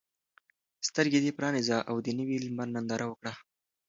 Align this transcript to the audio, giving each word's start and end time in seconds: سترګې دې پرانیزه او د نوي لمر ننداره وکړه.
سترګې 0.87 1.19
دې 1.23 1.31
پرانیزه 1.37 1.77
او 1.89 1.95
د 2.05 2.07
نوي 2.19 2.37
لمر 2.45 2.67
ننداره 2.75 3.05
وکړه. 3.07 3.33